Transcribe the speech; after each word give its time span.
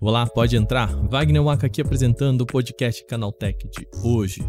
Olá, 0.00 0.26
pode 0.26 0.56
entrar. 0.56 0.88
Wagner 1.08 1.42
Waka 1.42 1.66
aqui 1.66 1.80
apresentando 1.80 2.40
o 2.40 2.46
podcast 2.46 3.04
Canaltech 3.06 3.68
de 3.68 3.86
hoje. 4.02 4.40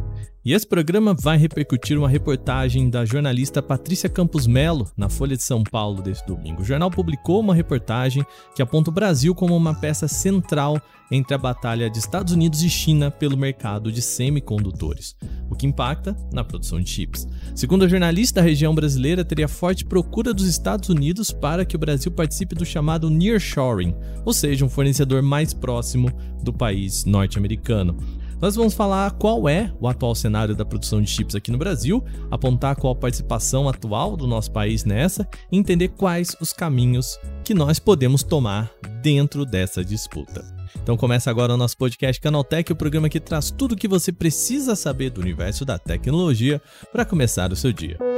E 0.43 0.53
esse 0.53 0.65
programa 0.65 1.13
vai 1.13 1.37
repercutir 1.37 1.95
uma 1.95 2.09
reportagem 2.09 2.89
da 2.89 3.05
jornalista 3.05 3.61
Patrícia 3.61 4.09
Campos 4.09 4.47
Melo 4.47 4.89
na 4.97 5.07
Folha 5.07 5.37
de 5.37 5.43
São 5.43 5.63
Paulo 5.63 6.01
deste 6.01 6.25
domingo. 6.25 6.63
O 6.63 6.65
jornal 6.65 6.89
publicou 6.89 7.39
uma 7.39 7.53
reportagem 7.53 8.25
que 8.55 8.61
aponta 8.63 8.89
o 8.89 8.93
Brasil 8.93 9.35
como 9.35 9.55
uma 9.55 9.75
peça 9.75 10.07
central 10.07 10.81
entre 11.11 11.35
a 11.35 11.37
batalha 11.37 11.91
de 11.91 11.99
Estados 11.99 12.33
Unidos 12.33 12.63
e 12.63 12.69
China 12.71 13.11
pelo 13.11 13.37
mercado 13.37 13.91
de 13.91 14.01
semicondutores, 14.01 15.15
o 15.47 15.55
que 15.55 15.67
impacta 15.67 16.17
na 16.33 16.43
produção 16.43 16.81
de 16.81 16.89
chips. 16.89 17.27
Segundo 17.53 17.85
a 17.85 17.87
jornalista, 17.87 18.39
a 18.39 18.43
região 18.43 18.73
brasileira 18.73 19.23
teria 19.23 19.47
forte 19.47 19.85
procura 19.85 20.33
dos 20.33 20.47
Estados 20.47 20.89
Unidos 20.89 21.29
para 21.29 21.65
que 21.65 21.75
o 21.75 21.79
Brasil 21.79 22.11
participe 22.11 22.55
do 22.55 22.65
chamado 22.65 23.11
nearshoring, 23.11 23.93
ou 24.25 24.33
seja, 24.33 24.65
um 24.65 24.69
fornecedor 24.69 25.21
mais 25.21 25.53
próximo 25.53 26.11
do 26.41 26.51
país 26.51 27.05
norte-americano. 27.05 27.95
Nós 28.41 28.55
vamos 28.55 28.73
falar 28.73 29.11
qual 29.11 29.47
é 29.47 29.71
o 29.79 29.87
atual 29.87 30.15
cenário 30.15 30.55
da 30.55 30.65
produção 30.65 30.99
de 30.99 31.07
chips 31.07 31.35
aqui 31.35 31.51
no 31.51 31.59
Brasil, 31.59 32.03
apontar 32.31 32.75
qual 32.75 32.91
a 32.91 32.95
participação 32.95 33.69
atual 33.69 34.17
do 34.17 34.25
nosso 34.25 34.49
país 34.49 34.83
nessa 34.83 35.29
e 35.51 35.57
entender 35.59 35.89
quais 35.89 36.35
os 36.41 36.51
caminhos 36.51 37.19
que 37.43 37.53
nós 37.53 37.77
podemos 37.77 38.23
tomar 38.23 38.71
dentro 38.99 39.45
dessa 39.45 39.85
disputa. 39.85 40.43
Então 40.81 40.97
começa 40.97 41.29
agora 41.29 41.53
o 41.53 41.57
nosso 41.57 41.77
podcast 41.77 42.19
Canaltech, 42.19 42.71
o 42.71 42.75
programa 42.75 43.09
que 43.09 43.19
traz 43.19 43.51
tudo 43.51 43.73
o 43.73 43.77
que 43.77 43.87
você 43.87 44.11
precisa 44.11 44.75
saber 44.75 45.11
do 45.11 45.21
universo 45.21 45.63
da 45.63 45.77
tecnologia 45.77 46.59
para 46.91 47.05
começar 47.05 47.51
o 47.51 47.55
seu 47.55 47.71
dia. 47.71 48.10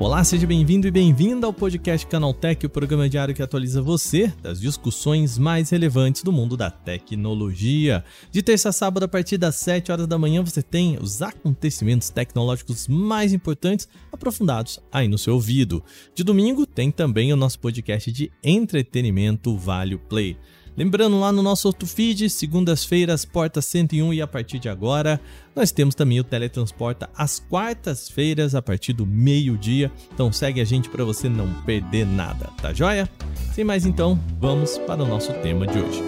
Olá, 0.00 0.24
seja 0.24 0.46
bem-vindo 0.46 0.88
e 0.88 0.90
bem-vinda 0.90 1.46
ao 1.46 1.52
podcast 1.52 2.06
Canaltech, 2.06 2.64
o 2.64 2.70
programa 2.70 3.06
diário 3.06 3.34
que 3.34 3.42
atualiza 3.42 3.82
você 3.82 4.32
das 4.40 4.58
discussões 4.58 5.36
mais 5.36 5.68
relevantes 5.68 6.22
do 6.22 6.32
mundo 6.32 6.56
da 6.56 6.70
tecnologia. 6.70 8.02
De 8.30 8.42
terça 8.42 8.70
a 8.70 8.72
sábado, 8.72 9.02
a 9.02 9.08
partir 9.08 9.36
das 9.36 9.56
7 9.56 9.92
horas 9.92 10.06
da 10.06 10.16
manhã, 10.16 10.42
você 10.42 10.62
tem 10.62 10.96
os 10.98 11.20
acontecimentos 11.20 12.08
tecnológicos 12.08 12.88
mais 12.88 13.34
importantes 13.34 13.86
aprofundados 14.10 14.80
aí 14.90 15.06
no 15.06 15.18
seu 15.18 15.34
ouvido. 15.34 15.84
De 16.14 16.24
domingo, 16.24 16.64
tem 16.64 16.90
também 16.90 17.30
o 17.30 17.36
nosso 17.36 17.58
podcast 17.58 18.10
de 18.10 18.32
entretenimento 18.42 19.54
Vale 19.54 19.98
Play. 19.98 20.34
Lembrando 20.80 21.20
lá 21.20 21.30
no 21.30 21.42
nosso 21.42 21.68
outro 21.68 21.86
feed, 21.86 22.30
segundas-feiras, 22.30 23.26
porta 23.26 23.60
101 23.60 24.14
e 24.14 24.22
a 24.22 24.26
partir 24.26 24.58
de 24.58 24.66
agora, 24.66 25.20
nós 25.54 25.70
temos 25.70 25.94
também 25.94 26.18
o 26.18 26.24
Teletransporta 26.24 27.10
às 27.14 27.38
quartas-feiras 27.38 28.54
a 28.54 28.62
partir 28.62 28.94
do 28.94 29.04
meio-dia. 29.04 29.92
Então 30.10 30.32
segue 30.32 30.58
a 30.58 30.64
gente 30.64 30.88
para 30.88 31.04
você 31.04 31.28
não 31.28 31.52
perder 31.64 32.06
nada, 32.06 32.48
tá 32.62 32.72
joia? 32.72 33.06
Sem 33.52 33.62
mais 33.62 33.84
então, 33.84 34.18
vamos 34.40 34.78
para 34.78 35.02
o 35.02 35.06
nosso 35.06 35.34
tema 35.42 35.66
de 35.66 35.78
hoje. 35.78 36.02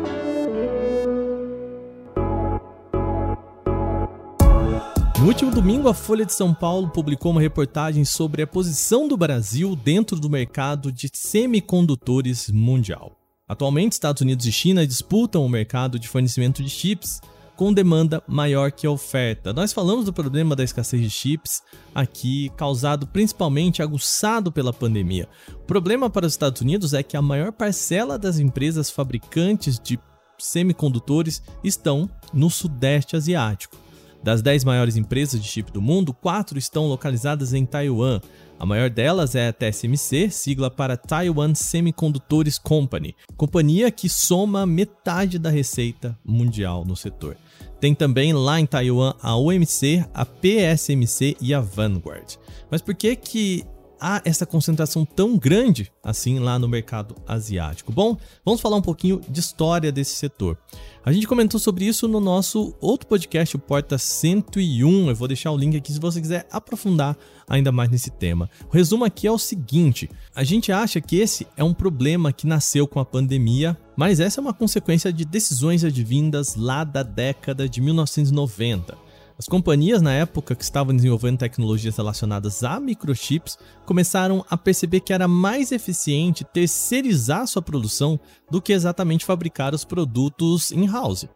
No 5.19 5.27
último 5.27 5.51
domingo, 5.51 5.87
a 5.87 5.93
Folha 5.93 6.25
de 6.25 6.33
São 6.33 6.55
Paulo 6.55 6.89
publicou 6.89 7.33
uma 7.33 7.43
reportagem 7.43 8.07
sobre 8.07 8.41
a 8.41 8.47
posição 8.47 9.07
do 9.07 9.19
Brasil 9.19 9.77
dentro 9.77 10.19
do 10.19 10.31
mercado 10.31 10.91
de 10.91 11.11
semicondutores 11.13 12.51
mundial. 12.51 13.22
Atualmente, 13.53 13.93
Estados 13.93 14.23
Unidos 14.23 14.47
e 14.47 14.51
China 14.51 14.87
disputam 14.87 15.45
o 15.45 15.49
mercado 15.49 15.99
de 15.99 16.09
fornecimento 16.09 16.63
de 16.63 16.71
chips 16.71 17.21
com 17.55 17.71
demanda 17.71 18.23
maior 18.27 18.73
que 18.73 18.89
oferta. 18.89 19.53
Nós 19.53 19.75
falamos 19.75 20.07
do 20.07 20.13
problema 20.13 20.57
da 20.57 20.65
escassez 20.65 21.03
de 21.03 21.11
chips 21.11 21.63
aqui, 21.95 22.51
causado 22.57 23.07
principalmente 23.07 23.83
aguçado 23.83 24.51
pela 24.51 24.73
pandemia. 24.73 25.29
O 25.53 25.67
problema 25.67 26.09
para 26.09 26.25
os 26.25 26.33
Estados 26.33 26.63
Unidos 26.63 26.95
é 26.95 27.03
que 27.03 27.15
a 27.15 27.21
maior 27.21 27.53
parcela 27.53 28.19
das 28.19 28.39
empresas 28.39 28.91
fabricantes 28.91 29.79
de 29.79 30.01
semicondutores 30.39 31.43
estão 31.63 32.09
no 32.33 32.49
Sudeste 32.49 33.17
Asiático. 33.17 33.82
Das 34.23 34.41
10 34.41 34.65
maiores 34.65 34.97
empresas 34.97 35.41
de 35.41 35.49
chip 35.49 35.73
do 35.73 35.83
mundo, 35.83 36.15
4 36.15 36.57
estão 36.59 36.87
localizadas 36.87 37.53
em 37.53 37.67
Taiwan. 37.67 38.21
A 38.59 38.65
maior 38.65 38.89
delas 38.89 39.35
é 39.35 39.49
a 39.49 39.53
TSMC, 39.53 40.31
sigla 40.31 40.71
para 40.71 40.97
Taiwan 40.97 41.53
Semiconductors 41.53 42.59
Company, 42.59 43.17
companhia 43.37 43.91
que 43.91 44.09
soma 44.09 44.65
metade 44.65 45.37
da 45.37 45.51
receita 45.51 46.17
mundial 46.25 46.85
no 46.85 46.95
setor. 46.95 47.37
Tem 47.81 47.93
também 47.93 48.33
lá 48.33 48.61
em 48.61 48.67
Taiwan 48.67 49.15
a 49.21 49.37
OMC, 49.37 50.05
a 50.15 50.25
PSMC 50.25 51.37
e 51.41 51.53
a 51.53 51.61
Vanguard. 51.61 52.37
Mas 52.71 52.81
por 52.81 52.95
que 52.95 53.17
que 53.17 53.65
há 54.03 54.21
essa 54.25 54.45
concentração 54.45 55.05
tão 55.05 55.39
grande 55.39 55.93
assim 56.03 56.41
lá 56.41 56.59
no 56.59 56.69
mercado 56.69 57.15
asiático? 57.25 57.93
Bom, 57.93 58.19
vamos 58.45 58.61
falar 58.61 58.77
um 58.77 58.83
pouquinho 58.83 59.21
de 59.29 59.39
história 59.39 59.93
desse 59.93 60.17
setor. 60.17 60.59
A 61.05 61.13
gente 61.13 61.27
comentou 61.27 61.61
sobre 61.61 61.85
isso 61.85 62.09
no 62.09 62.19
nosso 62.19 62.75
outro 62.81 63.07
podcast, 63.07 63.55
o 63.55 63.61
Porta 63.61 63.97
101. 63.97 65.09
Eu 65.09 65.15
vou 65.15 65.29
deixar 65.29 65.53
o 65.53 65.57
link 65.57 65.77
aqui 65.77 65.93
se 65.93 66.01
você 66.01 66.21
quiser 66.21 66.47
aprofundar 66.51 67.17
ainda 67.49 67.71
mais 67.71 67.91
nesse 67.91 68.11
tema. 68.11 68.51
O 68.69 68.73
resumo 68.73 69.05
aqui 69.05 69.27
é 69.27 69.31
o 69.31 69.39
seguinte: 69.39 70.11
a 70.35 70.43
gente 70.43 70.73
acha 70.73 71.01
que 71.01 71.17
esse 71.17 71.47
é 71.57 71.63
um 71.63 71.75
problema 71.75 72.33
que 72.33 72.47
nasceu 72.47 72.89
com 72.89 72.99
a 72.99 73.05
pandemia, 73.05 73.79
mas 73.97 74.19
essa 74.19 74.41
é 74.41 74.43
uma 74.43 74.55
consequência 74.55 75.13
de 75.13 75.25
decisões 75.25 75.85
advindas 75.85 76.57
lá 76.57 76.83
da 76.83 77.05
década 77.05 77.69
de 77.69 77.81
1990. 77.81 79.12
As 79.43 79.49
companhias 79.49 80.01
na 80.01 80.13
época 80.13 80.55
que 80.55 80.63
estavam 80.63 80.95
desenvolvendo 80.95 81.39
tecnologias 81.39 81.97
relacionadas 81.97 82.63
a 82.63 82.79
microchips 82.79 83.59
começaram 83.85 84.47
a 84.49 84.57
perceber 84.57 85.01
que 85.01 85.13
era 85.13 85.27
mais 85.27 85.73
eficiente 85.73 86.45
terceirizar 86.45 87.45
sua 87.49 87.61
produção 87.61 88.21
do 88.49 88.63
que 88.63 88.73
exatamente 88.73 89.25
fabricar 89.25 89.75
os 89.75 89.85
produtos 89.85 90.71
in-house. 90.71 91.27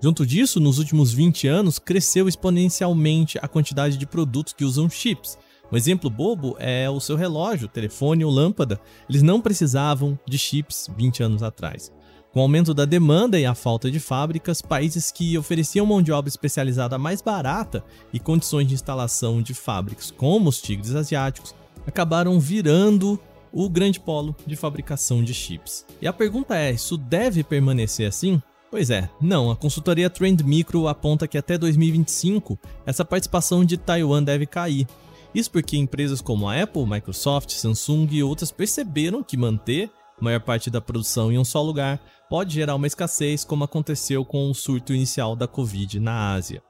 Junto 0.00 0.24
disso, 0.24 0.60
nos 0.60 0.78
últimos 0.78 1.12
20 1.12 1.48
anos, 1.48 1.80
cresceu 1.80 2.28
exponencialmente 2.28 3.40
a 3.42 3.48
quantidade 3.48 3.96
de 3.96 4.06
produtos 4.06 4.52
que 4.52 4.64
usam 4.64 4.88
chips. 4.88 5.36
Um 5.72 5.76
exemplo 5.76 6.08
bobo 6.08 6.54
é 6.60 6.88
o 6.88 7.00
seu 7.00 7.16
relógio, 7.16 7.66
telefone 7.66 8.24
ou 8.24 8.30
lâmpada. 8.30 8.80
Eles 9.10 9.20
não 9.20 9.40
precisavam 9.40 10.16
de 10.24 10.38
chips 10.38 10.88
20 10.96 11.24
anos 11.24 11.42
atrás. 11.42 11.90
Com 12.32 12.40
o 12.40 12.42
aumento 12.42 12.74
da 12.74 12.84
demanda 12.84 13.38
e 13.38 13.46
a 13.46 13.54
falta 13.54 13.90
de 13.90 13.98
fábricas, 13.98 14.60
países 14.60 15.10
que 15.10 15.38
ofereciam 15.38 15.86
mão 15.86 16.02
de 16.02 16.12
obra 16.12 16.28
especializada 16.28 16.98
mais 16.98 17.22
barata 17.22 17.82
e 18.12 18.20
condições 18.20 18.66
de 18.66 18.74
instalação 18.74 19.40
de 19.40 19.54
fábricas, 19.54 20.10
como 20.10 20.48
os 20.48 20.60
tigres 20.60 20.94
asiáticos, 20.94 21.54
acabaram 21.86 22.38
virando 22.38 23.18
o 23.50 23.68
grande 23.68 23.98
polo 23.98 24.36
de 24.46 24.56
fabricação 24.56 25.24
de 25.24 25.32
chips. 25.32 25.86
E 26.02 26.06
a 26.06 26.12
pergunta 26.12 26.56
é: 26.56 26.70
isso 26.70 26.96
deve 26.98 27.42
permanecer 27.42 28.06
assim? 28.06 28.42
Pois 28.70 28.90
é, 28.90 29.08
não. 29.20 29.50
A 29.50 29.56
consultoria 29.56 30.10
Trend 30.10 30.42
Micro 30.42 30.86
aponta 30.86 31.26
que 31.26 31.38
até 31.38 31.56
2025 31.56 32.58
essa 32.84 33.04
participação 33.04 33.64
de 33.64 33.78
Taiwan 33.78 34.22
deve 34.22 34.44
cair. 34.44 34.86
Isso 35.34 35.50
porque 35.50 35.76
empresas 35.76 36.20
como 36.20 36.48
a 36.48 36.62
Apple, 36.62 36.86
Microsoft, 36.86 37.50
Samsung 37.50 38.08
e 38.10 38.22
outras 38.22 38.50
perceberam 38.50 39.22
que 39.22 39.36
manter 39.36 39.90
a 40.20 40.24
maior 40.24 40.40
parte 40.40 40.70
da 40.70 40.80
produção 40.80 41.30
em 41.30 41.38
um 41.38 41.44
só 41.44 41.62
lugar 41.62 42.00
pode 42.28 42.54
gerar 42.54 42.74
uma 42.74 42.86
escassez, 42.86 43.44
como 43.44 43.64
aconteceu 43.64 44.24
com 44.24 44.50
o 44.50 44.54
surto 44.54 44.92
inicial 44.92 45.36
da 45.36 45.46
Covid 45.46 45.98
na 46.00 46.32
Ásia. 46.32 46.62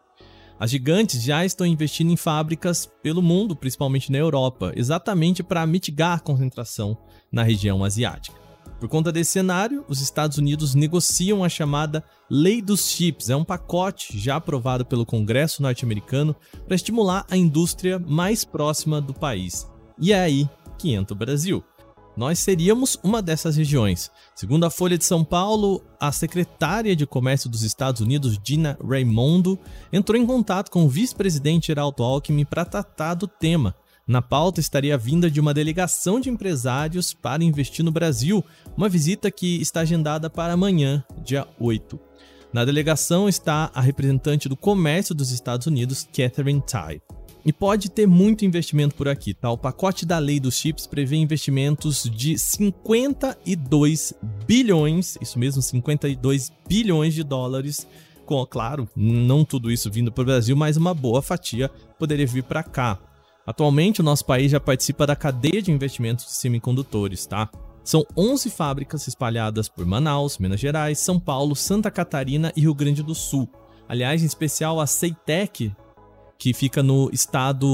As 0.61 0.71
gigantes 0.71 1.23
já 1.23 1.45
estão 1.45 1.67
investindo 1.67 2.11
em 2.11 2.17
fábricas 2.17 2.85
pelo 3.03 3.23
mundo, 3.23 3.55
principalmente 3.55 4.11
na 4.11 4.19
Europa, 4.19 4.73
exatamente 4.75 5.43
para 5.43 5.67
mitigar 5.67 6.19
a 6.19 6.21
concentração 6.21 6.99
na 7.31 7.43
região 7.43 7.85
asiática. 7.85 8.37
Por 8.81 8.89
conta 8.89 9.11
desse 9.11 9.33
cenário, 9.33 9.85
os 9.89 10.01
Estados 10.01 10.39
Unidos 10.39 10.75
negociam 10.75 11.43
a 11.43 11.49
chamada 11.49 12.05
Lei 12.31 12.63
dos 12.63 12.89
Chips. 12.89 13.29
É 13.29 13.35
um 13.35 13.45
pacote 13.45 14.17
já 14.19 14.37
aprovado 14.37 14.85
pelo 14.85 15.07
Congresso 15.07 15.63
norte-americano 15.63 16.35
para 16.67 16.77
estimular 16.77 17.25
a 17.29 17.37
indústria 17.37 17.99
mais 17.99 18.44
próxima 18.44 19.01
do 19.01 19.12
país. 19.12 19.69
E 19.99 20.12
é 20.12 20.21
aí 20.21 20.49
que 20.77 20.93
entra 20.93 21.15
o 21.15 21.19
Brasil 21.19 21.65
nós 22.19 22.41
seríamos 22.41 22.99
uma 23.00 23.23
dessas 23.23 23.56
regiões. 23.56 24.11
Segundo 24.35 24.65
a 24.65 24.70
Folha 24.70 24.99
de 24.99 25.05
São 25.05 25.23
Paulo, 25.23 25.85
a 26.00 26.11
secretária 26.11 26.97
de 26.97 27.06
Comércio 27.06 27.49
dos 27.49 27.62
Estados 27.62 28.00
Unidos, 28.00 28.37
Gina 28.43 28.76
Raimondo, 28.85 29.56
entrou 29.93 30.20
em 30.20 30.26
contato 30.26 30.69
com 30.69 30.85
o 30.85 30.88
vice-presidente 30.88 31.69
Geraldo 31.69 32.03
Alckmin 32.03 32.44
para 32.44 32.65
tratar 32.65 33.15
do 33.15 33.29
tema. 33.29 33.73
Na 34.05 34.20
pauta 34.20 34.59
estaria 34.59 34.97
a 34.97 34.99
vinda 34.99 35.31
de 35.31 35.38
uma 35.38 35.55
delegação 35.55 36.19
de 36.19 36.29
empresários 36.29 37.15
para 37.15 37.44
investir 37.44 37.85
no 37.85 37.93
Brasil, 37.93 38.44
uma 38.76 38.88
visita 38.88 39.31
que 39.31 39.62
está 39.62 39.82
agendada 39.82 40.29
para 40.29 40.55
amanhã, 40.55 41.05
dia 41.25 41.47
8. 41.61 42.00
Na 42.53 42.65
delegação 42.65 43.29
está 43.29 43.70
a 43.73 43.81
representante 43.81 44.49
do 44.49 44.56
comércio 44.56 45.15
dos 45.15 45.31
Estados 45.31 45.69
Unidos, 45.69 46.09
Catherine 46.12 46.62
Tai. 46.67 47.00
E 47.44 47.52
pode 47.52 47.90
ter 47.90 48.06
muito 48.06 48.44
investimento 48.44 48.94
por 48.94 49.08
aqui, 49.08 49.32
tá? 49.32 49.50
O 49.50 49.56
pacote 49.56 50.05
da 50.05 50.19
lei 50.19 50.38
dos 50.38 50.56
chips 50.56 50.87
prevê 50.87 51.17
investimentos 51.17 52.11
de 52.11 52.38
52 52.38 54.12
bilhões, 54.46 55.17
isso 55.20 55.38
mesmo, 55.38 55.62
52 55.62 56.52
bilhões 56.69 57.14
de 57.14 57.23
dólares 57.23 57.87
com, 58.29 58.44
claro, 58.44 58.87
não 58.94 59.43
tudo 59.43 59.70
isso 59.70 59.90
vindo 59.90 60.12
para 60.12 60.20
o 60.20 60.26
Brasil, 60.26 60.55
mas 60.55 60.76
uma 60.76 60.93
boa 60.93 61.23
fatia 61.23 61.70
poderia 61.99 62.26
vir 62.26 62.43
para 62.43 62.62
cá. 62.62 62.99
Atualmente, 63.46 64.02
o 64.02 64.05
nosso 64.05 64.26
país 64.26 64.52
já 64.52 64.61
participa 64.61 65.06
da 65.06 65.17
cadeia 65.17 65.62
de 65.62 65.73
investimentos 65.73 66.26
de 66.26 66.32
semicondutores, 66.32 67.25
tá? 67.25 67.49
São 67.82 68.05
11 68.14 68.50
fábricas 68.50 69.08
espalhadas 69.08 69.67
por 69.67 69.87
Manaus, 69.87 70.37
Minas 70.37 70.61
Gerais, 70.61 70.99
São 70.99 71.19
Paulo, 71.19 71.56
Santa 71.56 71.91
Catarina 71.91 72.52
e 72.55 72.61
Rio 72.61 72.75
Grande 72.75 73.02
do 73.02 73.14
Sul. 73.14 73.49
Aliás, 73.88 74.23
em 74.23 74.26
especial 74.26 74.79
a 74.79 74.87
Ceitec, 74.87 75.73
que 76.38 76.55
fica 76.55 76.82
no 76.82 77.11
estado 77.12 77.67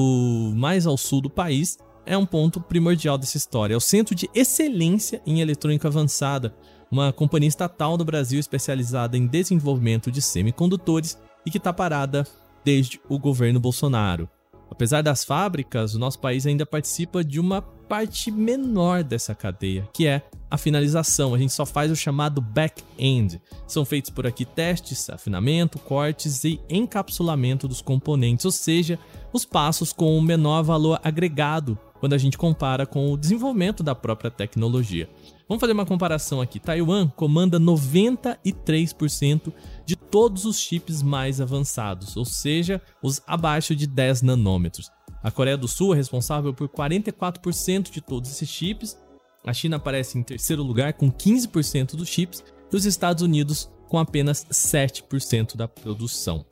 mais 0.57 0.87
ao 0.87 0.97
sul 0.97 1.21
do 1.21 1.29
país, 1.29 1.79
é 2.07 2.17
um 2.17 2.25
ponto 2.25 2.61
primordial 2.61 3.19
dessa 3.19 3.37
história. 3.37 3.75
É 3.75 3.77
o 3.77 3.81
Centro 3.81 4.15
de 4.15 4.29
Excelência 4.35 5.23
em 5.27 5.41
Eletrônica 5.41 5.87
Avançada, 5.87 6.55
uma 6.91 7.13
companhia 7.13 7.49
estatal 7.49 7.97
do 7.97 8.05
Brasil 8.05 8.41
especializada 8.41 9.17
em 9.17 9.27
desenvolvimento 9.27 10.11
de 10.11 10.23
semicondutores 10.23 11.19
e 11.45 11.51
que 11.51 11.59
está 11.59 11.73
parada 11.73 12.27
desde 12.65 13.01
o 13.09 13.19
governo 13.19 13.61
Bolsonaro. 13.61 14.29
Apesar 14.71 15.03
das 15.03 15.25
fábricas, 15.25 15.95
o 15.95 15.99
nosso 15.99 16.19
país 16.19 16.47
ainda 16.47 16.65
participa 16.65 17.23
de 17.23 17.39
uma 17.39 17.61
parte 17.61 18.31
menor 18.31 19.05
dessa 19.05 19.35
cadeia, 19.35 19.89
que 19.93 20.07
é 20.07 20.23
a 20.55 20.59
finalização. 20.59 21.35
A 21.35 21.39
gente 21.39 21.53
só 21.53 21.67
faz 21.67 21.91
o 21.91 21.97
chamado 21.97 22.41
back-end. 22.41 23.41
São 23.67 23.85
feitos 23.85 24.11
por 24.11 24.27
aqui 24.27 24.45
testes, 24.45 25.11
afinamento, 25.11 25.79
cortes 25.79 26.45
e 26.45 26.61
encapsulamento 26.71 27.69
dos 27.69 27.83
componentes, 27.83 28.45
ou 28.45 28.53
seja, 28.53 28.99
os 29.33 29.45
passos 29.45 29.93
com 29.93 30.17
o 30.17 30.23
menor 30.23 30.63
valor 30.63 31.01
agregado 31.03 31.79
quando 31.99 32.13
a 32.13 32.19
gente 32.19 32.39
compara 32.39 32.87
com 32.87 33.13
o 33.13 33.17
desenvolvimento 33.17 33.83
da 33.83 33.95
própria 33.95 34.31
tecnologia. 34.31 35.09
Vamos 35.49 35.61
fazer 35.61 35.73
uma 35.73 35.87
comparação 35.87 36.41
aqui. 36.41 36.61
Taiwan 36.61 37.09
comanda 37.09 37.59
93% 37.59 39.53
de 39.85 39.97
todos 39.97 40.45
os 40.45 40.59
chips 40.59 41.03
mais 41.03 41.41
avançados, 41.41 42.17
ou 42.17 42.25
seja, 42.25 42.81
os 43.03 43.21
abaixo 43.27 43.75
de 43.75 43.87
10 43.87 44.23
nanômetros. 44.23 44.91
A 45.23 45.31
Coreia 45.31 45.57
do 45.57 45.67
Sul 45.67 45.95
é 45.95 45.97
responsável 45.97 46.53
por 46.53 46.69
44% 46.69 47.91
de 47.91 48.03
todos 48.03 48.31
esses 48.31 48.49
chips. 48.49 48.99
A 49.45 49.53
China 49.53 49.77
aparece 49.77 50.19
em 50.19 50.23
terceiro 50.23 50.63
lugar 50.63 50.95
com 50.95 51.11
15% 51.11 51.97
dos 51.97 52.09
chips 52.09 52.43
e 52.73 52.77
os 52.77 52.85
Estados 52.87 53.23
Unidos 53.23 53.71
com 53.89 53.99
apenas 53.99 54.47
7% 54.51 55.57
da 55.57 55.69
produção. 55.69 56.45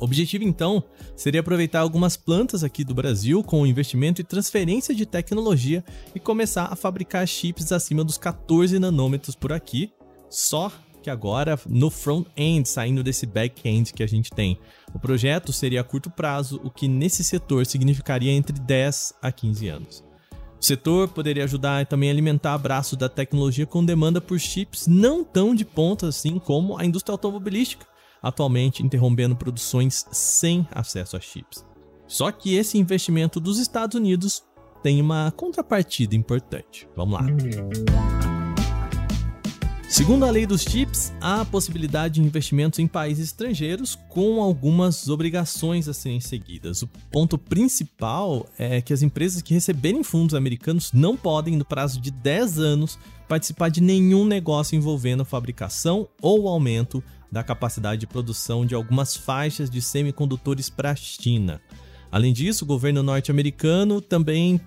O 0.00 0.04
objetivo 0.04 0.42
então 0.42 0.82
seria 1.14 1.40
aproveitar 1.40 1.80
algumas 1.80 2.16
plantas 2.16 2.64
aqui 2.64 2.82
do 2.82 2.94
Brasil 2.94 3.44
com 3.44 3.66
investimento 3.66 4.20
e 4.20 4.24
transferência 4.24 4.94
de 4.94 5.06
tecnologia 5.06 5.84
e 6.14 6.20
começar 6.20 6.64
a 6.64 6.76
fabricar 6.76 7.26
chips 7.26 7.70
acima 7.70 8.02
dos 8.02 8.18
14 8.18 8.78
nanômetros 8.78 9.36
por 9.36 9.52
aqui, 9.52 9.92
só 10.28 10.72
que 11.02 11.10
agora 11.10 11.58
no 11.68 11.90
front-end, 11.90 12.66
saindo 12.66 13.02
desse 13.02 13.26
back-end 13.26 13.92
que 13.92 14.02
a 14.02 14.06
gente 14.06 14.30
tem. 14.30 14.58
O 14.92 14.98
projeto 14.98 15.52
seria 15.52 15.82
a 15.82 15.84
curto 15.84 16.10
prazo, 16.10 16.60
o 16.64 16.70
que 16.70 16.88
nesse 16.88 17.22
setor 17.22 17.66
significaria 17.66 18.32
entre 18.32 18.58
10 18.58 19.14
a 19.20 19.30
15 19.30 19.68
anos. 19.68 20.13
O 20.64 20.66
setor 20.66 21.08
poderia 21.08 21.44
ajudar 21.44 21.84
também 21.84 22.08
alimentar 22.08 22.56
braço 22.56 22.96
da 22.96 23.06
tecnologia 23.06 23.66
com 23.66 23.84
demanda 23.84 24.18
por 24.18 24.40
chips 24.40 24.86
não 24.86 25.22
tão 25.22 25.54
de 25.54 25.62
ponta 25.62 26.08
assim 26.08 26.38
como 26.38 26.78
a 26.78 26.86
indústria 26.86 27.12
automobilística, 27.12 27.86
atualmente 28.22 28.82
interrompendo 28.82 29.36
produções 29.36 30.06
sem 30.10 30.66
acesso 30.72 31.18
a 31.18 31.20
chips. 31.20 31.66
Só 32.06 32.32
que 32.32 32.54
esse 32.54 32.78
investimento 32.78 33.38
dos 33.38 33.58
Estados 33.58 33.94
Unidos 33.94 34.42
tem 34.82 35.02
uma 35.02 35.30
contrapartida 35.36 36.16
importante. 36.16 36.88
Vamos 36.96 37.20
lá. 37.20 38.33
Segundo 39.94 40.24
a 40.24 40.30
lei 40.32 40.44
dos 40.44 40.62
chips, 40.62 41.12
há 41.20 41.44
possibilidade 41.44 42.14
de 42.14 42.20
investimentos 42.20 42.80
em 42.80 42.86
países 42.88 43.26
estrangeiros 43.26 43.96
com 44.08 44.42
algumas 44.42 45.08
obrigações 45.08 45.88
a 45.88 45.94
serem 45.94 46.18
seguidas. 46.18 46.82
O 46.82 46.88
ponto 47.12 47.38
principal 47.38 48.44
é 48.58 48.82
que 48.82 48.92
as 48.92 49.02
empresas 49.02 49.40
que 49.40 49.54
receberem 49.54 50.02
fundos 50.02 50.34
americanos 50.34 50.92
não 50.92 51.16
podem, 51.16 51.56
no 51.56 51.64
prazo 51.64 52.00
de 52.00 52.10
10 52.10 52.58
anos, 52.58 52.98
participar 53.28 53.68
de 53.68 53.80
nenhum 53.80 54.24
negócio 54.24 54.74
envolvendo 54.74 55.20
a 55.20 55.24
fabricação 55.24 56.08
ou 56.20 56.48
aumento 56.48 57.00
da 57.30 57.44
capacidade 57.44 58.00
de 58.00 58.08
produção 58.08 58.66
de 58.66 58.74
algumas 58.74 59.16
faixas 59.16 59.70
de 59.70 59.80
semicondutores 59.80 60.68
para 60.68 60.90
a 60.90 60.96
China. 60.96 61.60
Além 62.10 62.32
disso, 62.32 62.64
o 62.64 62.66
governo 62.66 63.00
norte-americano 63.00 64.00
também 64.00 64.60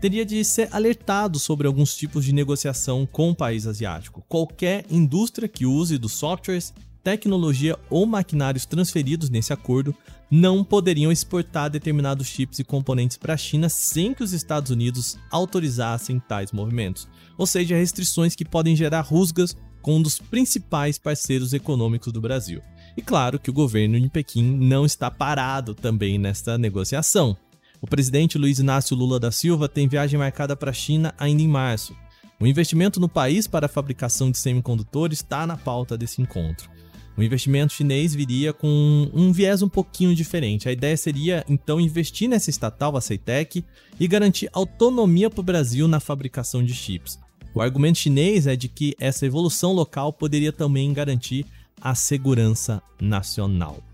teria 0.00 0.24
de 0.24 0.44
ser 0.44 0.68
alertado 0.72 1.38
sobre 1.38 1.66
alguns 1.66 1.96
tipos 1.96 2.24
de 2.24 2.32
negociação 2.32 3.06
com 3.06 3.30
o 3.30 3.34
país 3.34 3.66
asiático. 3.66 4.24
Qualquer 4.28 4.84
indústria 4.90 5.48
que 5.48 5.66
use 5.66 5.98
dos 5.98 6.12
softwares, 6.12 6.74
tecnologia 7.02 7.78
ou 7.88 8.06
maquinários 8.06 8.66
transferidos 8.66 9.30
nesse 9.30 9.52
acordo 9.52 9.94
não 10.30 10.62
poderiam 10.62 11.10
exportar 11.10 11.68
determinados 11.68 12.28
chips 12.28 12.58
e 12.58 12.64
componentes 12.64 13.16
para 13.16 13.34
a 13.34 13.36
China 13.36 13.68
sem 13.68 14.14
que 14.14 14.22
os 14.22 14.32
Estados 14.32 14.70
Unidos 14.70 15.18
autorizassem 15.30 16.20
tais 16.20 16.52
movimentos, 16.52 17.08
ou 17.36 17.46
seja, 17.46 17.76
restrições 17.76 18.36
que 18.36 18.44
podem 18.44 18.76
gerar 18.76 19.00
rusgas 19.00 19.56
com 19.82 19.96
um 19.96 20.02
dos 20.02 20.18
principais 20.18 20.98
parceiros 20.98 21.52
econômicos 21.52 22.12
do 22.12 22.20
Brasil. 22.20 22.60
E 22.96 23.02
claro 23.02 23.38
que 23.38 23.50
o 23.50 23.52
governo 23.52 23.98
de 23.98 24.08
Pequim 24.08 24.42
não 24.42 24.84
está 24.84 25.10
parado 25.10 25.74
também 25.74 26.18
nesta 26.18 26.58
negociação. 26.58 27.36
O 27.82 27.86
presidente 27.86 28.36
Luiz 28.36 28.58
Inácio 28.58 28.94
Lula 28.94 29.18
da 29.18 29.30
Silva 29.30 29.68
tem 29.68 29.88
viagem 29.88 30.18
marcada 30.18 30.54
para 30.54 30.70
a 30.70 30.74
China 30.74 31.14
ainda 31.16 31.42
em 31.42 31.48
março. 31.48 31.96
O 32.38 32.46
investimento 32.46 33.00
no 33.00 33.08
país 33.08 33.46
para 33.46 33.66
a 33.66 33.68
fabricação 33.68 34.30
de 34.30 34.38
semicondutores 34.38 35.18
está 35.18 35.46
na 35.46 35.56
pauta 35.56 35.96
desse 35.96 36.20
encontro. 36.20 36.70
O 37.16 37.22
investimento 37.22 37.72
chinês 37.72 38.14
viria 38.14 38.52
com 38.52 39.10
um 39.12 39.32
viés 39.32 39.62
um 39.62 39.68
pouquinho 39.68 40.14
diferente. 40.14 40.68
A 40.68 40.72
ideia 40.72 40.96
seria 40.96 41.44
então 41.48 41.80
investir 41.80 42.28
nessa 42.28 42.50
estatal, 42.50 42.96
a 42.96 43.00
Ceitec, 43.00 43.64
e 43.98 44.08
garantir 44.08 44.48
autonomia 44.52 45.28
para 45.28 45.40
o 45.40 45.44
Brasil 45.44 45.88
na 45.88 46.00
fabricação 46.00 46.64
de 46.64 46.72
chips. 46.72 47.18
O 47.54 47.60
argumento 47.60 47.98
chinês 47.98 48.46
é 48.46 48.56
de 48.56 48.68
que 48.68 48.94
essa 48.98 49.26
evolução 49.26 49.72
local 49.72 50.12
poderia 50.12 50.52
também 50.52 50.92
garantir 50.92 51.44
a 51.80 51.94
segurança 51.94 52.82
nacional. 53.00 53.89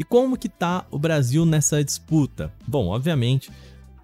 E 0.00 0.02
como 0.02 0.34
que 0.34 0.46
está 0.46 0.86
o 0.90 0.98
Brasil 0.98 1.44
nessa 1.44 1.84
disputa? 1.84 2.50
Bom, 2.66 2.86
obviamente, 2.86 3.50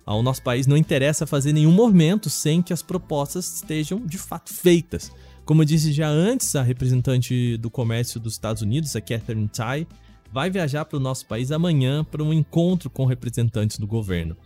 ao 0.04 0.22
nosso 0.22 0.43
país 0.43 0.66
não 0.66 0.76
interessa 0.76 1.26
fazer 1.26 1.54
nenhum 1.54 1.72
movimento 1.72 2.28
sem 2.28 2.60
que 2.60 2.75
as 2.75 2.82
propostas 2.82 3.54
estejam 3.54 4.04
de 4.04 4.19
fato 4.19 4.52
feitas. 4.52 5.10
Como 5.46 5.64
disse 5.64 5.93
já 5.93 6.06
antes, 6.06 6.54
a 6.54 6.60
representante 6.62 7.56
do 7.56 7.70
comércio 7.70 8.20
dos 8.20 8.34
Estados 8.34 8.60
Unidos, 8.60 8.94
a 8.94 9.00
Catherine 9.00 9.48
Tai, 9.48 9.87
vai 10.31 10.50
viajar 10.50 10.84
para 10.84 10.98
o 10.98 11.00
nosso 11.00 11.25
país 11.25 11.50
amanhã 11.50 12.04
para 12.04 12.22
um 12.22 12.31
encontro 12.31 12.90
com 12.90 13.06
representantes 13.06 13.78
do 13.78 13.87
governo. 13.87 14.37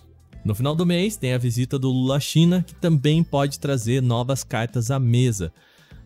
No 0.45 0.54
final 0.54 0.76
do 0.76 0.87
mês, 0.87 1.16
tem 1.16 1.33
a 1.33 1.38
visita 1.38 1.80
do 1.80 1.90
Lula 1.90 2.19
à 2.19 2.21
China, 2.21 2.62
que 2.64 2.76
também 2.76 3.25
pode 3.25 3.59
trazer 3.59 4.00
novas 4.00 4.45
cartas 4.45 4.88
à 4.88 5.00
mesa. 5.00 5.52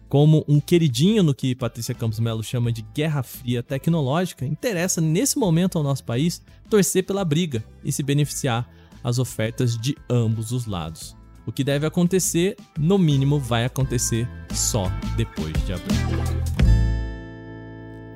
Como 0.09 0.45
um 0.47 0.61
queridinho 0.61 1.23
no 1.23 1.35
que 1.35 1.55
Patrícia 1.55 1.95
Campos 1.95 2.21
Melo 2.21 2.43
chama 2.43 2.71
de 2.71 2.83
guerra 2.95 3.23
fria 3.23 3.63
tecnológica, 3.63 4.45
interessa 4.45 5.01
nesse 5.01 5.39
momento 5.39 5.77
ao 5.77 5.85
nosso 5.85 6.05
país 6.05 6.43
torcer 6.69 7.05
pela 7.05 7.25
briga 7.25 7.65
e 7.83 7.91
se 7.91 8.03
beneficiar 8.03 8.69
as 9.03 9.19
ofertas 9.19 9.77
de 9.77 9.97
ambos 10.09 10.53
os 10.53 10.67
lados. 10.67 11.17
O 11.47 11.53
que 11.53 11.65
deve 11.65 11.87
acontecer, 11.87 12.57
no 12.79 12.97
mínimo, 12.97 13.39
vai 13.39 13.65
acontecer 13.65 14.29
só 14.55 14.85
depois 15.17 15.53
de 15.67 15.73
abril. 15.73 15.97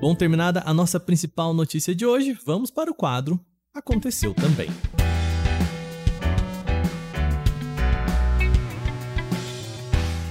Bom, 0.01 0.15
terminada 0.15 0.63
a 0.65 0.73
nossa 0.73 0.99
principal 0.99 1.53
notícia 1.53 1.95
de 1.95 2.07
hoje, 2.07 2.39
vamos 2.47 2.71
para 2.71 2.91
o 2.91 2.95
quadro 2.95 3.39
Aconteceu 3.79 4.35
também. 4.35 4.69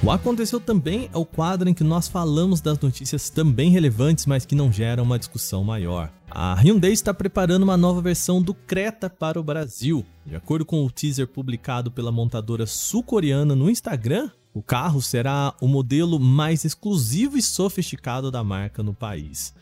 O 0.07 0.11
Aconteceu 0.11 0.57
Também 0.57 1.09
é 1.13 1.17
o 1.17 1.25
quadro 1.25 1.67
em 1.67 1.73
que 1.73 1.83
nós 1.83 2.07
falamos 2.07 2.61
das 2.61 2.79
notícias 2.79 3.29
também 3.29 3.69
relevantes, 3.69 4.25
mas 4.25 4.45
que 4.45 4.55
não 4.55 4.71
geram 4.71 5.03
uma 5.03 5.19
discussão 5.19 5.65
maior. 5.65 6.09
A 6.31 6.53
Hyundai 6.53 6.93
está 6.93 7.13
preparando 7.13 7.63
uma 7.63 7.75
nova 7.75 8.01
versão 8.01 8.41
do 8.41 8.53
Creta 8.53 9.09
para 9.09 9.37
o 9.37 9.43
Brasil. 9.43 10.05
De 10.25 10.33
acordo 10.33 10.65
com 10.65 10.85
o 10.85 10.89
teaser 10.89 11.27
publicado 11.27 11.91
pela 11.91 12.09
montadora 12.09 12.65
sul-coreana 12.65 13.53
no 13.53 13.69
Instagram, 13.69 14.31
o 14.53 14.61
carro 14.61 15.01
será 15.01 15.53
o 15.59 15.67
modelo 15.67 16.17
mais 16.21 16.63
exclusivo 16.63 17.37
e 17.37 17.41
sofisticado 17.41 18.31
da 18.31 18.41
marca 18.45 18.81
no 18.81 18.93
país. 18.93 19.53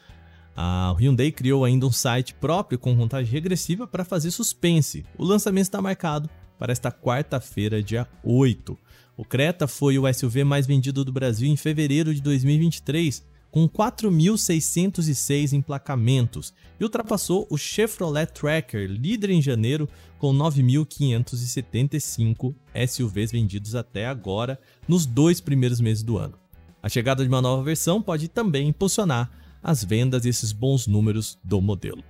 A 0.56 0.96
Hyundai 1.00 1.32
criou 1.32 1.66
ainda 1.66 1.88
um 1.88 1.92
site 1.92 2.36
próprio 2.36 2.78
com 2.78 2.96
contagem 2.96 3.32
regressiva 3.34 3.88
para 3.88 4.06
fazer 4.06 4.30
suspense. 4.30 5.04
O 5.18 5.26
lançamento 5.26 5.64
está 5.64 5.82
marcado 5.82 6.30
para 6.58 6.72
esta 6.72 6.92
quarta-feira, 6.92 7.84
dia 7.84 8.08
8. 8.24 8.78
O 9.18 9.24
Creta 9.24 9.66
foi 9.68 9.98
o 9.98 10.14
SUV 10.14 10.44
mais 10.44 10.68
vendido 10.68 11.06
do 11.06 11.12
Brasil 11.12 11.48
em 11.48 11.56
fevereiro 11.56 12.14
de 12.14 12.22
2023, 12.22 13.24
com 13.50 13.68
4.606 13.70 15.54
emplacamentos, 15.54 16.54
e 16.78 16.84
ultrapassou 16.84 17.48
o 17.50 17.58
Chevrolet 17.58 18.28
Tracker, 18.28 18.90
líder 18.90 19.30
em 19.30 19.42
janeiro, 19.42 19.88
com 20.20 20.34
9.575 20.34 22.54
SUVs 22.88 23.32
vendidos 23.32 23.74
até 23.76 24.08
agora, 24.08 24.60
nos 24.86 25.06
dois 25.06 25.40
primeiros 25.40 25.80
meses 25.80 26.04
do 26.04 26.18
ano. 26.18 26.38
A 26.84 26.90
chegada 26.90 27.24
de 27.24 27.30
uma 27.30 27.42
nova 27.42 27.64
versão 27.64 28.02
pode 28.02 28.28
também 28.28 28.68
impulsionar 28.68 29.32
as 29.64 29.82
vendas 29.84 30.26
e 30.26 30.30
esses 30.30 30.52
bons 30.52 30.86
números 30.86 31.40
do 31.44 31.60
modelo. 31.62 32.04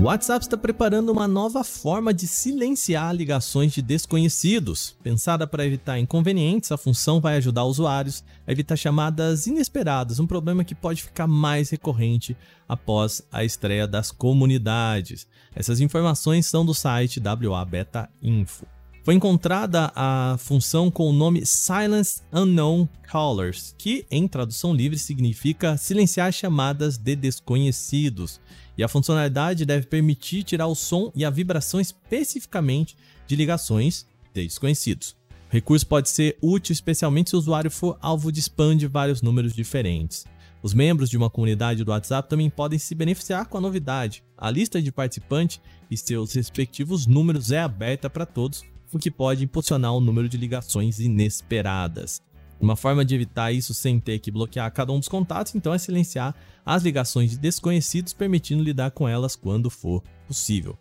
O 0.00 0.04
WhatsApp 0.04 0.46
está 0.46 0.56
preparando 0.56 1.12
uma 1.12 1.28
nova 1.28 1.62
forma 1.62 2.14
de 2.14 2.26
silenciar 2.26 3.14
ligações 3.14 3.70
de 3.70 3.82
desconhecidos. 3.82 4.96
Pensada 5.02 5.46
para 5.46 5.66
evitar 5.66 5.98
inconvenientes, 5.98 6.72
a 6.72 6.78
função 6.78 7.20
vai 7.20 7.36
ajudar 7.36 7.64
usuários 7.64 8.24
a 8.46 8.50
evitar 8.50 8.76
chamadas 8.76 9.46
inesperadas, 9.46 10.18
um 10.18 10.26
problema 10.26 10.64
que 10.64 10.74
pode 10.74 11.02
ficar 11.02 11.26
mais 11.26 11.68
recorrente 11.68 12.34
após 12.66 13.20
a 13.30 13.44
estreia 13.44 13.86
das 13.86 14.10
comunidades. 14.10 15.28
Essas 15.54 15.82
informações 15.82 16.46
são 16.46 16.64
do 16.64 16.72
site 16.72 17.20
WA 17.20 17.62
Beta 17.66 18.08
Info. 18.22 18.64
Foi 19.02 19.14
encontrada 19.14 19.92
a 19.94 20.36
função 20.38 20.90
com 20.90 21.10
o 21.10 21.12
nome 21.12 21.44
Silence 21.44 22.22
Unknown 22.32 22.88
Callers, 23.02 23.74
que 23.76 24.06
em 24.10 24.26
tradução 24.26 24.74
livre 24.74 24.98
significa 24.98 25.76
silenciar 25.76 26.32
chamadas 26.32 26.96
de 26.96 27.16
desconhecidos 27.16 28.40
e 28.80 28.82
a 28.82 28.88
funcionalidade 28.88 29.66
deve 29.66 29.86
permitir 29.86 30.42
tirar 30.42 30.66
o 30.66 30.74
som 30.74 31.12
e 31.14 31.22
a 31.22 31.28
vibração 31.28 31.78
especificamente 31.78 32.96
de 33.26 33.36
ligações 33.36 34.06
de 34.32 34.42
desconhecidos. 34.42 35.14
O 35.50 35.52
recurso 35.52 35.86
pode 35.86 36.08
ser 36.08 36.38
útil 36.40 36.72
especialmente 36.72 37.28
se 37.28 37.36
o 37.36 37.38
usuário 37.38 37.70
for 37.70 37.98
alvo 38.00 38.32
de 38.32 38.40
spam 38.40 38.74
de 38.74 38.86
vários 38.86 39.20
números 39.20 39.52
diferentes. 39.52 40.24
Os 40.62 40.72
membros 40.72 41.10
de 41.10 41.18
uma 41.18 41.28
comunidade 41.28 41.84
do 41.84 41.90
WhatsApp 41.90 42.26
também 42.26 42.48
podem 42.48 42.78
se 42.78 42.94
beneficiar 42.94 43.44
com 43.48 43.58
a 43.58 43.60
novidade. 43.60 44.24
A 44.34 44.50
lista 44.50 44.80
de 44.80 44.90
participantes 44.90 45.60
e 45.90 45.96
seus 45.98 46.32
respectivos 46.32 47.06
números 47.06 47.52
é 47.52 47.60
aberta 47.60 48.08
para 48.08 48.24
todos, 48.24 48.64
o 48.90 48.98
que 48.98 49.10
pode 49.10 49.44
impulsionar 49.44 49.92
o 49.92 50.00
número 50.00 50.26
de 50.26 50.38
ligações 50.38 51.00
inesperadas. 51.00 52.22
Uma 52.60 52.76
forma 52.76 53.04
de 53.04 53.14
evitar 53.14 53.52
isso 53.52 53.72
sem 53.72 53.98
ter 53.98 54.18
que 54.18 54.30
bloquear 54.30 54.70
cada 54.72 54.92
um 54.92 54.98
dos 54.98 55.08
contatos, 55.08 55.54
então, 55.54 55.72
é 55.72 55.78
silenciar 55.78 56.34
as 56.64 56.82
ligações 56.82 57.30
de 57.30 57.38
desconhecidos, 57.38 58.12
permitindo 58.12 58.62
lidar 58.62 58.90
com 58.90 59.08
elas 59.08 59.34
quando 59.34 59.70
for 59.70 60.02
possível. 60.26 60.78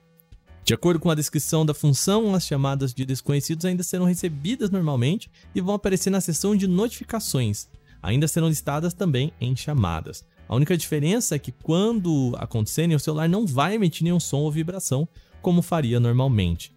De 0.64 0.74
acordo 0.74 1.00
com 1.00 1.10
a 1.10 1.16
descrição 1.16 1.66
da 1.66 1.74
função, 1.74 2.36
as 2.36 2.46
chamadas 2.46 2.94
de 2.94 3.06
desconhecidos 3.06 3.66
ainda 3.66 3.82
serão 3.82 4.06
recebidas 4.06 4.70
normalmente 4.70 5.32
e 5.56 5.62
vão 5.62 5.74
aparecer 5.74 6.10
na 6.10 6.22
seção 6.22 6.56
de 6.56 6.68
notificações. 6.68 7.68
Ainda 8.04 8.28
serão 8.28 8.50
listadas 8.50 8.94
também 8.94 9.32
em 9.40 9.56
chamadas. 9.56 10.24
A 10.48 10.56
única 10.56 10.78
diferença 10.78 11.36
é 11.36 11.40
que 11.40 11.52
quando 11.52 12.36
acontecerem, 12.38 12.96
o 12.96 13.00
celular 13.00 13.30
não 13.30 13.48
vai 13.48 13.76
emitir 13.76 14.04
nenhum 14.04 14.20
som 14.20 14.40
ou 14.40 14.52
vibração, 14.52 15.08
como 15.42 15.62
faria 15.62 16.00
normalmente. 16.00 16.74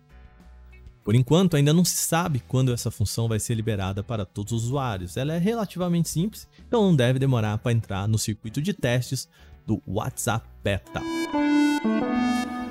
Por 1.04 1.14
enquanto, 1.14 1.56
ainda 1.56 1.72
não 1.72 1.84
se 1.84 1.96
sabe 1.96 2.42
quando 2.46 2.72
essa 2.72 2.90
função 2.90 3.26
vai 3.26 3.40
ser 3.40 3.54
liberada 3.54 4.02
para 4.02 4.24
todos 4.24 4.52
os 4.52 4.64
usuários. 4.64 5.16
Ela 5.16 5.34
é 5.34 5.38
relativamente 5.38 6.08
simples, 6.08 6.46
então 6.66 6.82
não 6.82 6.94
deve 6.94 7.18
demorar 7.18 7.58
para 7.58 7.72
entrar 7.72 8.06
no 8.06 8.18
circuito 8.18 8.62
de 8.62 8.72
testes 8.72 9.28
do 9.66 9.82
WhatsApp 9.86 10.48
Beta. 10.62 11.00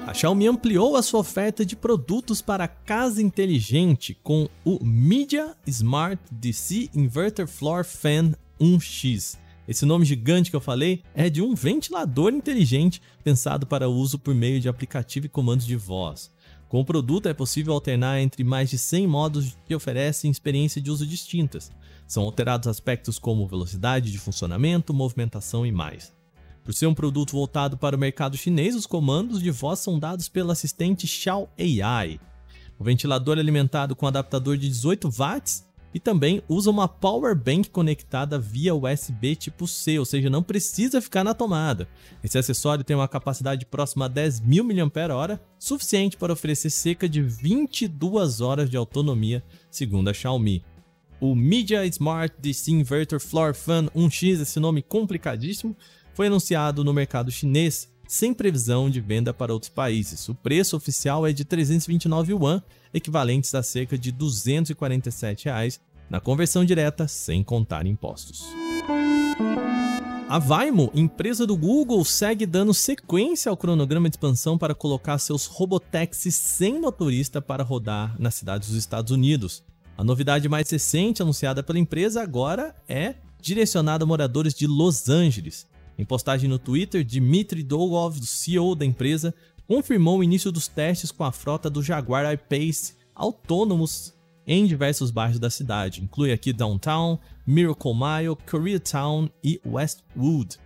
A 0.08 0.14
Xiaomi 0.14 0.48
ampliou 0.48 0.96
a 0.96 1.02
sua 1.02 1.20
oferta 1.20 1.66
de 1.66 1.76
produtos 1.76 2.42
para 2.42 2.68
casa 2.68 3.22
inteligente 3.22 4.18
com 4.24 4.50
o 4.66 4.84
Media 4.84 5.56
Smart 5.68 6.22
DC 6.32 6.90
Inverter 6.94 7.48
Floor 7.48 7.86
Fan 7.86 8.34
1X. 8.60 9.38
Esse 9.68 9.86
nome 9.86 10.04
gigante 10.04 10.50
que 10.50 10.56
eu 10.56 10.62
falei 10.62 11.04
é 11.14 11.30
de 11.30 11.42
um 11.42 11.56
ventilador 11.56 12.34
inteligente 12.34 13.02
pensado 13.24 13.66
para 13.66 13.88
uso 13.88 14.18
por 14.18 14.34
meio 14.34 14.60
de 14.60 14.68
aplicativo 14.68 15.28
e 15.28 15.30
comandos 15.30 15.66
de 15.66 15.76
voz. 15.76 16.32
Com 16.72 16.80
o 16.80 16.86
produto 16.86 17.28
é 17.28 17.34
possível 17.34 17.74
alternar 17.74 18.22
entre 18.22 18.46
mais 18.46 18.70
de 18.70 18.78
100 18.78 19.06
modos 19.06 19.58
que 19.66 19.76
oferecem 19.76 20.32
experiência 20.32 20.82
de 20.82 20.90
uso 20.90 21.06
distintas. 21.06 21.70
São 22.08 22.24
alterados 22.24 22.66
aspectos 22.66 23.20
como 23.20 23.46
velocidade 23.46 24.10
de 24.10 24.18
funcionamento, 24.18 24.94
movimentação 24.94 25.66
e 25.66 25.72
mais. 25.72 26.14
Por 26.64 26.74
ser 26.74 26.88
um 26.88 26.94
produto 26.94 27.34
voltado 27.34 27.78
para 27.78 27.98
o 27.98 28.00
mercado 28.00 28.38
chinês, 28.38 28.74
os 28.74 28.86
comandos 28.86 29.42
de 29.42 29.52
voz 29.52 29.80
são 29.80 30.00
dados 30.00 30.30
pelo 30.30 30.50
assistente 30.50 31.06
Xiao 31.06 31.50
AI. 31.60 32.22
O 32.80 32.86
ventilador 32.86 33.38
alimentado 33.38 33.94
com 33.94 34.08
adaptador 34.08 34.56
de 34.56 34.70
18 34.70 35.10
watts 35.12 35.68
e 35.94 36.00
também 36.00 36.42
usa 36.48 36.70
uma 36.70 36.88
power 36.88 37.36
bank 37.36 37.70
conectada 37.70 38.40
via 38.40 38.74
USB 38.74 39.36
tipo 39.36 39.68
C, 39.68 40.00
ou 40.00 40.06
seja, 40.06 40.30
não 40.30 40.42
precisa 40.42 41.02
ficar 41.02 41.24
na 41.24 41.34
tomada. 41.34 41.88
Esse 42.24 42.38
acessório 42.38 42.84
tem 42.84 42.96
uma 42.96 43.08
capacidade 43.08 43.66
próxima 43.66 44.06
a 44.06 44.10
10.000 44.10 44.64
mAh, 44.64 45.40
suficiente 45.60 46.18
para 46.18 46.34
oferecer 46.34 46.70
cerca 46.70 47.08
de 47.08 47.22
22 47.22 48.42
horas 48.42 48.70
de 48.70 48.78
autonomia, 48.78 49.44
segundo 49.70 50.10
a 50.10 50.14
Xiaomi. 50.14 50.64
O 51.20 51.36
Media 51.36 51.86
Smart 51.86 52.36
DC 52.40 52.72
Inverter 52.72 53.20
Floor 53.20 53.54
Fan 53.54 53.86
1X, 53.96 54.42
esse 54.42 54.60
nome 54.60 54.82
complicadíssimo, 54.82 55.76
foi 56.14 56.28
anunciado 56.28 56.84
no 56.84 56.94
mercado 56.94 57.30
chinês 57.30 57.92
sem 58.08 58.34
previsão 58.34 58.90
de 58.90 59.00
venda 59.00 59.34
para 59.34 59.54
outros 59.54 59.70
países. 59.70 60.28
O 60.28 60.36
preço 60.36 60.76
oficial 60.76 61.26
é 61.26 61.32
de 61.32 61.46
329 61.46 62.34
yuan, 62.34 62.62
equivalentes 62.94 63.54
a 63.56 63.64
cerca 63.64 63.98
de 63.98 64.12
247 64.12 65.46
reais, 65.46 65.80
na 66.10 66.20
conversão 66.20 66.66
direta, 66.66 67.08
sem 67.08 67.44
contar 67.44 67.86
impostos. 67.86 68.44
A 70.32 70.40
Vaimo, 70.40 70.90
empresa 70.96 71.46
do 71.46 71.58
Google, 71.58 72.06
segue 72.06 72.46
dando 72.46 72.74
sequência 72.74 73.50
ao 73.50 73.58
cronograma 73.58 74.10
de 74.10 74.14
expansão 74.14 74.58
para 74.58 74.74
colocar 74.74 75.18
seus 75.18 75.46
robotaxis 75.46 76.36
sem 76.36 76.80
motorista 76.80 77.42
para 77.42 77.64
rodar 77.64 78.16
nas 78.18 78.36
cidades 78.36 78.70
dos 78.70 78.78
Estados 78.78 79.12
Unidos. 79.12 79.62
A 79.98 80.06
novidade 80.06 80.48
mais 80.48 80.70
recente 80.70 81.22
anunciada 81.22 81.62
pela 81.62 81.80
empresa 81.80 82.22
agora 82.22 82.74
é 82.88 83.16
direcionada 83.42 84.06
a 84.06 84.08
moradores 84.08 84.54
de 84.54 84.68
Los 84.68 85.10
Angeles. 85.10 85.68
Em 85.98 86.06
postagem 86.06 86.50
no 86.50 86.58
Twitter, 86.58 87.04
Dmitry 87.04 87.62
Dolgov, 87.62 88.18
CEO 88.26 88.74
da 88.74 88.86
empresa, 88.86 89.36
confirmou 89.72 90.20
o 90.20 90.24
início 90.24 90.52
dos 90.52 90.68
testes 90.68 91.14
com 91.14 91.24
a 91.24 91.32
frota 91.32 91.70
do 91.70 91.82
Jaguar 91.82 92.26
I-Pace 92.34 92.98
autônomos 93.16 94.14
em 94.46 94.66
diversos 94.66 95.12
bairros 95.12 95.40
da 95.40 95.50
cidade. 95.50 96.04
Inclui 96.04 96.34
aqui 96.34 96.52
Downtown, 96.52 97.18
Miracle 97.48 97.94
Mile, 97.94 98.36
Koreatown 98.50 99.30
e 99.42 99.62
Westwood. 99.66 100.58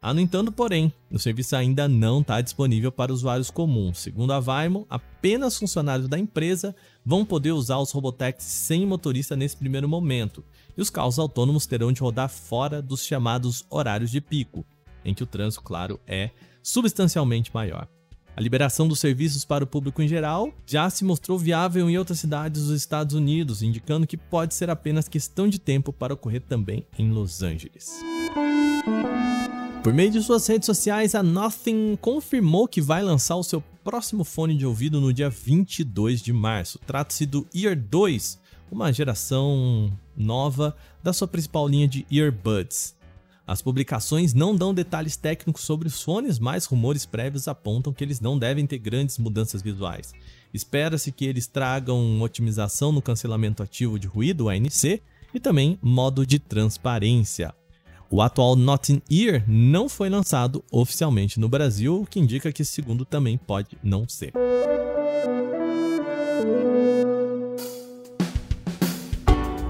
Há, 0.00 0.14
no 0.14 0.22
entanto, 0.22 0.50
porém, 0.50 0.90
o 1.12 1.18
serviço 1.18 1.54
ainda 1.54 1.86
não 1.86 2.22
está 2.22 2.40
disponível 2.40 2.90
para 2.90 3.12
usuários 3.12 3.50
comuns. 3.50 3.98
Segundo 3.98 4.32
a 4.32 4.40
Vaimo, 4.40 4.86
apenas 4.88 5.58
funcionários 5.58 6.08
da 6.08 6.18
empresa 6.18 6.74
vão 7.04 7.26
poder 7.26 7.52
usar 7.52 7.76
os 7.76 7.92
robotaxis 7.92 8.50
sem 8.50 8.86
motorista 8.86 9.36
nesse 9.36 9.54
primeiro 9.58 9.86
momento, 9.86 10.42
e 10.74 10.80
os 10.80 10.88
carros 10.88 11.18
autônomos 11.18 11.66
terão 11.66 11.92
de 11.92 12.00
rodar 12.00 12.30
fora 12.30 12.80
dos 12.80 13.04
chamados 13.04 13.66
horários 13.68 14.10
de 14.10 14.22
pico, 14.22 14.64
em 15.04 15.12
que 15.12 15.22
o 15.22 15.26
trânsito, 15.26 15.62
claro, 15.62 16.00
é 16.06 16.30
substancialmente 16.62 17.52
maior. 17.52 17.86
A 18.36 18.40
liberação 18.42 18.86
dos 18.86 19.00
serviços 19.00 19.46
para 19.46 19.64
o 19.64 19.66
público 19.66 20.02
em 20.02 20.06
geral 20.06 20.52
já 20.66 20.90
se 20.90 21.06
mostrou 21.06 21.38
viável 21.38 21.88
em 21.88 21.96
outras 21.96 22.20
cidades 22.20 22.66
dos 22.66 22.76
Estados 22.76 23.14
Unidos, 23.14 23.62
indicando 23.62 24.06
que 24.06 24.18
pode 24.18 24.54
ser 24.54 24.68
apenas 24.68 25.08
questão 25.08 25.48
de 25.48 25.58
tempo 25.58 25.90
para 25.90 26.12
ocorrer 26.12 26.42
também 26.42 26.84
em 26.98 27.10
Los 27.10 27.42
Angeles. 27.42 27.98
Por 29.82 29.94
meio 29.94 30.10
de 30.10 30.22
suas 30.22 30.46
redes 30.46 30.66
sociais, 30.66 31.14
a 31.14 31.22
Nothing 31.22 31.96
confirmou 31.98 32.68
que 32.68 32.82
vai 32.82 33.02
lançar 33.02 33.36
o 33.36 33.42
seu 33.42 33.62
próximo 33.82 34.22
fone 34.22 34.54
de 34.54 34.66
ouvido 34.66 35.00
no 35.00 35.14
dia 35.14 35.30
22 35.30 36.20
de 36.20 36.34
março. 36.34 36.78
Trata-se 36.86 37.24
do 37.24 37.46
Ear 37.54 37.74
2, 37.74 38.38
uma 38.70 38.92
geração 38.92 39.90
nova 40.14 40.76
da 41.02 41.14
sua 41.14 41.26
principal 41.26 41.66
linha 41.66 41.88
de 41.88 42.04
earbuds. 42.10 42.95
As 43.46 43.62
publicações 43.62 44.34
não 44.34 44.56
dão 44.56 44.74
detalhes 44.74 45.16
técnicos 45.16 45.62
sobre 45.62 45.86
os 45.86 46.02
fones, 46.02 46.38
mas 46.38 46.64
rumores 46.64 47.06
prévios 47.06 47.46
apontam 47.46 47.92
que 47.92 48.02
eles 48.02 48.20
não 48.20 48.36
devem 48.36 48.66
ter 48.66 48.78
grandes 48.78 49.18
mudanças 49.18 49.62
visuais. 49.62 50.12
Espera-se 50.52 51.12
que 51.12 51.24
eles 51.24 51.46
tragam 51.46 52.20
otimização 52.20 52.90
no 52.90 53.00
cancelamento 53.00 53.62
ativo 53.62 54.00
de 54.00 54.08
ruído, 54.08 54.48
ANC, 54.48 55.00
e 55.32 55.38
também 55.38 55.78
modo 55.80 56.26
de 56.26 56.40
transparência. 56.40 57.54
O 58.10 58.20
atual 58.20 58.56
Nothing 58.56 59.00
Ear 59.10 59.44
não 59.46 59.88
foi 59.88 60.08
lançado 60.08 60.64
oficialmente 60.70 61.38
no 61.38 61.48
Brasil, 61.48 62.02
o 62.02 62.06
que 62.06 62.18
indica 62.18 62.50
que 62.50 62.62
esse 62.62 62.72
segundo 62.72 63.04
também 63.04 63.36
pode 63.36 63.76
não 63.82 64.08
ser. 64.08 64.32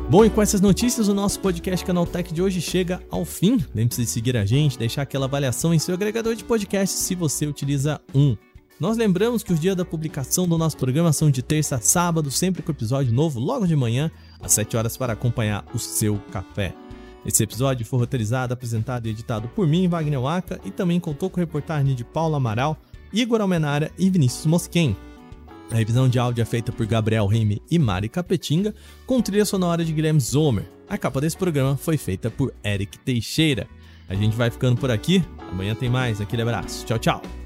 Bom, 0.09 0.25
e 0.25 0.31
com 0.31 0.41
essas 0.41 0.61
notícias, 0.61 1.09
o 1.09 1.15
nosso 1.15 1.41
podcast 1.41 1.85
Canaltech 1.85 2.33
de 2.33 2.41
hoje 2.41 2.61
chega 2.61 3.03
ao 3.11 3.25
fim. 3.25 3.59
Lembre-se 3.75 4.03
de 4.03 4.09
seguir 4.09 4.37
a 4.37 4.47
gente, 4.47 4.79
deixar 4.79 5.03
aquela 5.03 5.27
avaliação 5.27 5.75
em 5.75 5.81
seu 5.81 5.97
agregador 5.97 6.37
de 6.37 6.45
podcast 6.45 6.97
se 6.97 7.17
você 7.17 7.45
utiliza 7.45 8.01
um. 8.15 8.37
Nós 8.79 8.97
lembramos 8.97 9.43
que 9.43 9.53
os 9.53 9.59
dias 9.59 9.75
da 9.75 9.85
publicação 9.85 10.47
do 10.47 10.57
nosso 10.57 10.77
programa 10.77 11.13
são 11.13 11.29
de 11.29 11.43
terça 11.43 11.75
a 11.75 11.81
sábado, 11.81 12.31
sempre 12.31 12.63
com 12.63 12.71
episódio 12.71 13.13
novo, 13.13 13.41
logo 13.41 13.67
de 13.67 13.75
manhã, 13.75 14.09
às 14.41 14.53
7 14.53 14.77
horas, 14.77 14.97
para 14.97 15.15
acompanhar 15.15 15.65
o 15.75 15.79
seu 15.79 16.21
café. 16.31 16.73
Esse 17.27 17.43
episódio 17.43 17.85
foi 17.85 17.99
roteirizado, 17.99 18.55
apresentado 18.55 19.07
e 19.07 19.11
editado 19.11 19.49
por 19.49 19.67
mim, 19.67 19.89
Wagner 19.89 20.21
Waka, 20.21 20.61
e 20.65 20.71
também 20.71 21.01
contou 21.01 21.29
com 21.29 21.41
reportagem 21.41 21.97
de 21.97 22.05
Paulo 22.05 22.37
Amaral, 22.37 22.79
Igor 23.13 23.41
Almenara 23.41 23.91
e 23.99 24.09
Vinícius 24.09 24.47
Mosquen. 24.47 24.97
A 25.71 25.75
revisão 25.75 26.09
de 26.09 26.19
áudio 26.19 26.43
é 26.43 26.45
feita 26.45 26.71
por 26.71 26.87
Gabriel 26.87 27.27
Rime 27.27 27.61
e 27.71 27.79
Mari 27.79 28.09
Capetinga, 28.09 28.75
com 29.05 29.21
trilha 29.21 29.45
sonora 29.45 29.85
de 29.85 29.93
Guilherme 29.93 30.21
Zomer. 30.21 30.65
A 30.89 30.97
capa 30.97 31.21
desse 31.21 31.37
programa 31.37 31.77
foi 31.77 31.97
feita 31.97 32.31
por 32.31 32.55
Eric 32.65 32.99
Teixeira. 32.99 33.67
A 34.09 34.15
gente 34.15 34.37
vai 34.37 34.51
ficando 34.51 34.81
por 34.81 34.91
aqui. 34.91 35.25
Amanhã 35.51 35.75
tem 35.75 35.91
mais. 35.91 36.21
Aquele 36.21 36.43
abraço. 36.43 36.87
Tchau, 36.87 36.99
tchau. 36.99 37.46